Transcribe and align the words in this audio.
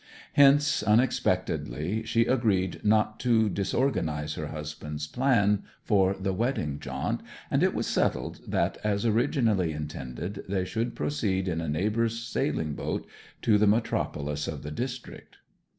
Hence, 0.33 0.81
unexpectedly, 0.81 2.01
she 2.05 2.25
agreed 2.25 2.83
not 2.83 3.19
to 3.19 3.49
disorganize 3.49 4.33
her 4.33 4.47
husband's 4.47 5.05
plans 5.05 5.59
for 5.83 6.15
the 6.15 6.33
wedding 6.33 6.79
jaunt, 6.79 7.21
and 7.51 7.61
it 7.61 7.75
was 7.75 7.85
settled 7.85 8.39
that, 8.47 8.79
as 8.83 9.05
originally 9.05 9.71
intended, 9.71 10.43
they 10.49 10.65
should 10.65 10.95
proceed 10.95 11.47
in 11.47 11.61
a 11.61 11.69
neighbour's 11.69 12.17
sailing 12.17 12.73
boat 12.73 13.05
to 13.43 13.59
the 13.59 13.67
metropolis 13.67 14.47
of 14.47 14.63
the 14.63 14.71
district. 14.71 15.37